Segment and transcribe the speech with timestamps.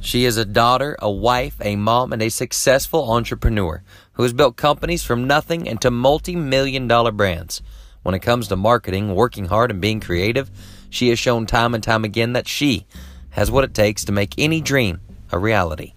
[0.00, 3.82] She is a daughter, a wife, a mom, and a successful entrepreneur
[4.14, 7.60] who has built companies from nothing into multi million dollar brands.
[8.02, 10.50] When it comes to marketing, working hard, and being creative,
[10.88, 12.86] she has shown time and time again that she
[13.30, 15.00] has what it takes to make any dream
[15.30, 15.92] a reality.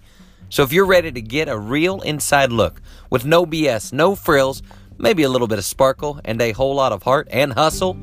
[0.50, 4.62] So if you're ready to get a real inside look with no BS, no frills,
[4.98, 7.96] maybe a little bit of sparkle, and a whole lot of heart and hustle,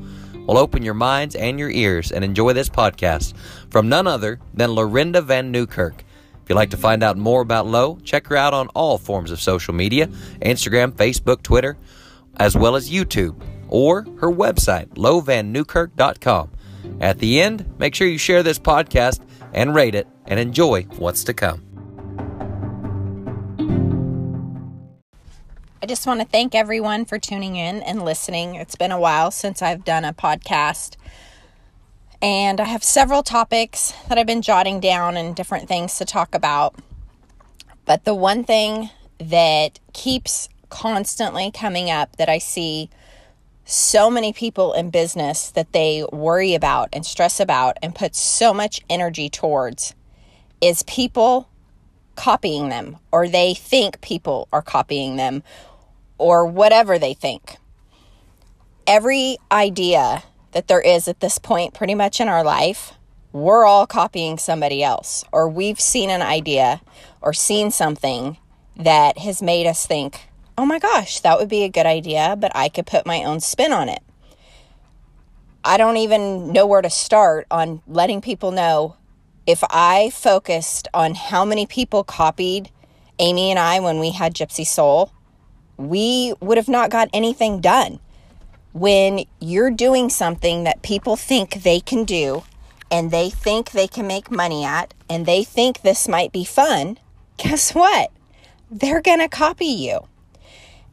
[0.46, 3.36] well, open your minds and your ears and enjoy this podcast
[3.70, 6.04] from none other than Lorinda Van Newkirk.
[6.42, 9.30] If you'd like to find out more about Lo, check her out on all forms
[9.30, 10.08] of social media
[10.40, 11.76] Instagram, Facebook, Twitter,
[12.38, 16.50] as well as YouTube, or her website, lovannewkirk.com.
[17.00, 19.20] At the end, make sure you share this podcast
[19.54, 21.71] and rate it and enjoy what's to come.
[25.82, 28.54] I just want to thank everyone for tuning in and listening.
[28.54, 30.94] It's been a while since I've done a podcast.
[32.22, 36.36] And I have several topics that I've been jotting down and different things to talk
[36.36, 36.76] about.
[37.84, 42.88] But the one thing that keeps constantly coming up that I see
[43.64, 48.54] so many people in business that they worry about and stress about and put so
[48.54, 49.96] much energy towards
[50.60, 51.48] is people
[52.14, 55.42] copying them or they think people are copying them
[56.22, 57.56] or whatever they think.
[58.86, 62.92] Every idea that there is at this point, pretty much in our life,
[63.32, 66.80] we're all copying somebody else, or we've seen an idea
[67.20, 68.36] or seen something
[68.76, 72.52] that has made us think, oh my gosh, that would be a good idea, but
[72.54, 74.02] I could put my own spin on it.
[75.64, 78.96] I don't even know where to start on letting people know
[79.44, 82.70] if I focused on how many people copied
[83.18, 85.12] Amy and I when we had Gypsy Soul
[85.76, 87.98] we would have not got anything done.
[88.72, 92.44] When you're doing something that people think they can do
[92.90, 96.98] and they think they can make money at and they think this might be fun,
[97.36, 98.10] guess what?
[98.70, 100.00] They're going to copy you.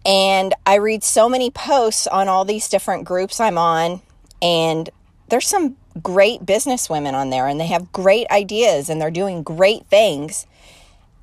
[0.05, 4.01] And I read so many posts on all these different groups I'm on,
[4.41, 4.89] and
[5.29, 9.43] there's some great business women on there, and they have great ideas and they're doing
[9.43, 10.45] great things.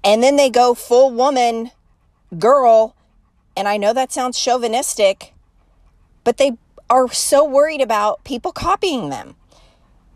[0.04, 1.70] And then they go full woman,
[2.38, 2.95] girl,
[3.56, 5.32] and I know that sounds chauvinistic,
[6.24, 6.52] but they
[6.90, 9.34] are so worried about people copying them.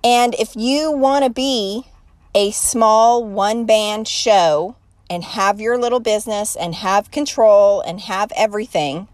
[0.05, 1.87] And if you want to be
[2.35, 4.77] a small one band show
[5.09, 9.09] and have your little business and have control and have everything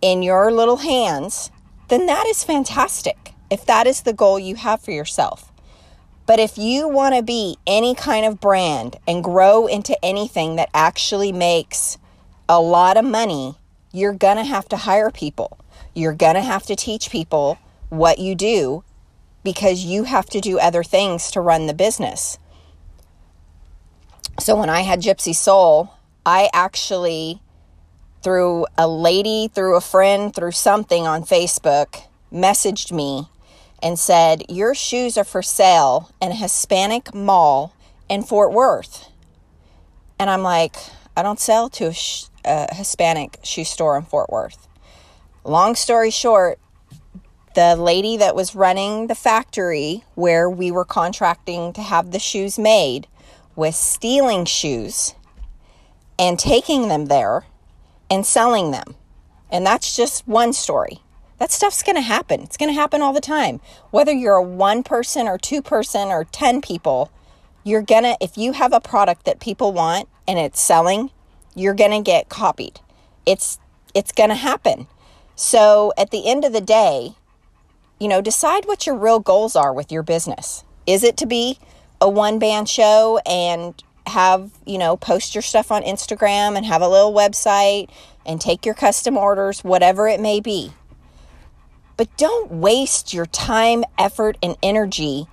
[0.00, 1.50] in your little hands,
[1.88, 5.52] then that is fantastic if that is the goal you have for yourself.
[6.26, 10.70] But if you want to be any kind of brand and grow into anything that
[10.74, 11.98] actually makes
[12.48, 13.56] a lot of money,
[13.92, 15.58] you're going to have to hire people.
[15.94, 17.58] You're going to have to teach people
[17.88, 18.84] what you do
[19.42, 22.38] because you have to do other things to run the business.
[24.38, 25.94] So when I had Gypsy Soul,
[26.26, 27.40] I actually,
[28.22, 32.02] through a lady, through a friend, through something on Facebook,
[32.32, 33.28] messaged me
[33.82, 37.74] and said, Your shoes are for sale in a Hispanic mall
[38.08, 39.08] in Fort Worth.
[40.18, 40.76] And I'm like,
[41.16, 44.68] I don't sell to a, sh- a Hispanic shoe store in Fort Worth.
[45.44, 46.58] Long story short,
[47.54, 52.58] the lady that was running the factory where we were contracting to have the shoes
[52.58, 53.08] made
[53.54, 55.14] was stealing shoes
[56.18, 57.46] and taking them there
[58.10, 58.94] and selling them.
[59.50, 61.00] And that's just one story.
[61.38, 62.40] That stuff's going to happen.
[62.40, 63.60] It's going to happen all the time.
[63.90, 67.10] Whether you're a one person or two person or 10 people,
[67.64, 71.10] you're going to, if you have a product that people want and it's selling,
[71.56, 72.80] you're going to get copied.
[73.24, 73.58] It's
[73.94, 74.86] it's going to happen.
[75.34, 77.16] So at the end of the day,
[77.98, 80.62] you know, decide what your real goals are with your business.
[80.86, 81.58] Is it to be
[82.00, 86.82] a one band show and have, you know, post your stuff on Instagram and have
[86.82, 87.90] a little website
[88.24, 90.72] and take your custom orders, whatever it may be.
[91.96, 95.26] But don't waste your time, effort, and energy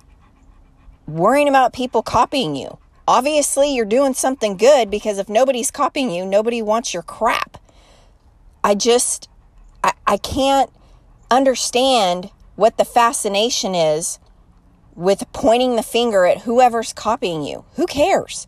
[1.06, 2.78] worrying about people copying you.
[3.06, 7.58] Obviously, you're doing something good because if nobody's copying you, nobody wants your crap.
[8.62, 9.28] I just,
[9.82, 10.70] I, I can't
[11.30, 14.18] understand what the fascination is
[14.94, 17.64] with pointing the finger at whoever's copying you.
[17.74, 18.46] Who cares?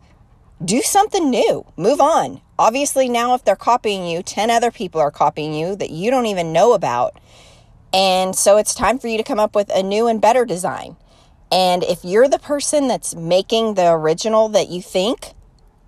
[0.63, 1.65] Do something new.
[1.75, 2.41] Move on.
[2.57, 6.25] Obviously, now if they're copying you, 10 other people are copying you that you don't
[6.25, 7.19] even know about.
[7.93, 10.97] And so it's time for you to come up with a new and better design.
[11.51, 15.33] And if you're the person that's making the original that you think,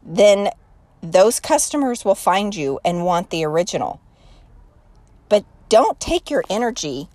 [0.04, 0.50] then
[1.02, 4.00] those customers will find you and want the original.
[5.28, 7.10] But don't take your energy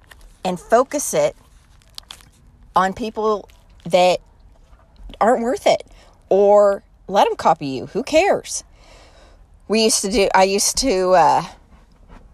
[0.44, 1.37] and focus it
[2.76, 3.49] on people
[3.85, 4.20] that
[5.20, 5.87] aren't worth it
[6.29, 7.87] or let them copy you.
[7.87, 8.64] Who cares?
[9.69, 11.44] We used to do, I used to uh,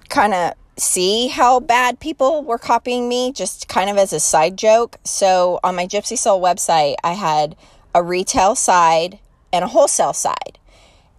[0.09, 4.57] kind of see how bad people were copying me, just kind of as a side
[4.57, 4.99] joke.
[5.05, 7.57] So on my Gypsy Soul website, I had
[7.95, 9.19] a retail side
[9.53, 10.59] and a wholesale side.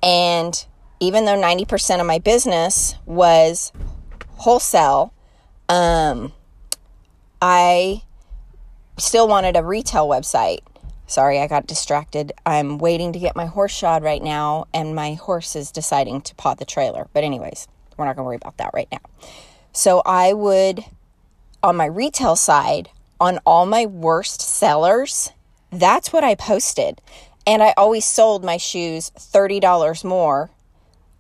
[0.02, 0.66] And
[1.00, 3.72] even though 90% of my business was
[4.38, 5.14] wholesale,
[5.70, 6.34] um,
[7.42, 8.04] I
[8.98, 10.60] still wanted a retail website.
[11.08, 12.32] Sorry, I got distracted.
[12.46, 16.36] I'm waiting to get my horse shod right now, and my horse is deciding to
[16.36, 17.08] paw the trailer.
[17.14, 17.68] But, anyways,
[17.98, 19.00] we're not going to worry about that right now.
[19.72, 20.86] So, I would,
[21.64, 22.90] on my retail side,
[23.20, 25.32] on all my worst sellers,
[25.72, 27.02] that's what I posted.
[27.46, 30.52] And I always sold my shoes $30 more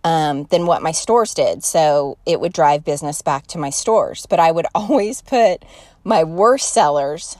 [0.03, 1.63] um, than what my stores did.
[1.63, 4.25] So it would drive business back to my stores.
[4.29, 5.63] But I would always put
[6.03, 7.37] my worst sellers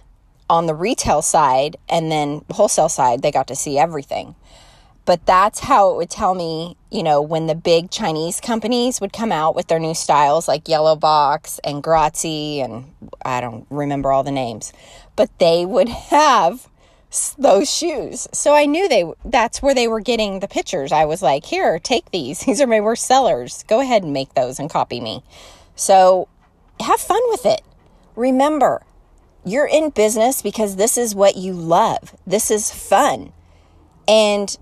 [0.49, 4.35] on the retail side and then wholesale side, they got to see everything.
[5.05, 9.11] But that's how it would tell me, you know, when the big Chinese companies would
[9.11, 12.93] come out with their new styles like Yellow Box and Grazi and
[13.23, 14.73] I don't remember all the names,
[15.15, 16.67] but they would have
[17.37, 18.27] those shoes.
[18.31, 20.91] So I knew they that's where they were getting the pictures.
[20.91, 22.39] I was like, "Here, take these.
[22.45, 23.63] These are my worst sellers.
[23.67, 25.23] Go ahead and make those and copy me."
[25.75, 26.27] So
[26.79, 27.61] have fun with it.
[28.15, 28.83] Remember,
[29.43, 32.15] you're in business because this is what you love.
[32.25, 33.33] This is fun.
[34.07, 34.57] And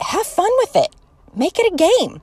[0.00, 0.94] have fun with it.
[1.34, 2.22] Make it a game.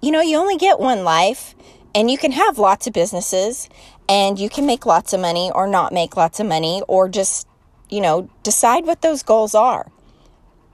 [0.00, 1.54] You know, you only get one life
[1.94, 3.68] and you can have lots of businesses
[4.08, 7.46] and you can make lots of money or not make lots of money or just
[7.92, 9.92] you know, decide what those goals are.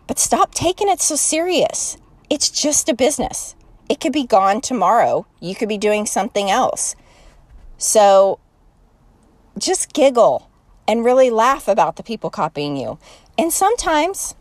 [0.06, 1.98] But stop taking it so serious.
[2.30, 3.56] It's just a business.
[3.88, 5.26] It could be gone tomorrow.
[5.40, 6.94] You could be doing something else.
[7.76, 8.38] So
[9.58, 10.48] just giggle
[10.86, 12.98] and really laugh about the people copying you.
[13.36, 14.36] And sometimes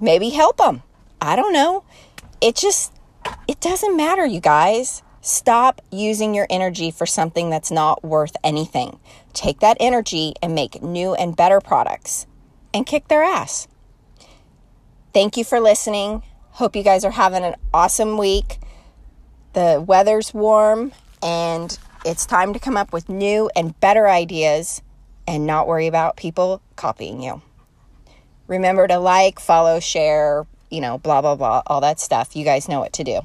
[0.00, 0.82] maybe help them.
[1.20, 1.84] I don't know.
[2.40, 2.92] It just,
[3.46, 5.02] it doesn't matter, you guys.
[5.20, 8.98] Stop using your energy for something that's not worth anything.
[9.32, 12.26] Take that energy and make new and better products
[12.72, 13.68] and kick their ass.
[15.12, 16.22] Thank you for listening.
[16.52, 18.58] Hope you guys are having an awesome week.
[19.54, 20.92] The weather's warm
[21.22, 24.82] and it's time to come up with new and better ideas
[25.26, 27.42] and not worry about people copying you.
[28.46, 32.36] Remember to like, follow, share, you know, blah, blah, blah, all that stuff.
[32.36, 33.20] You guys know what to do.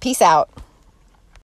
[0.00, 0.50] Peace out.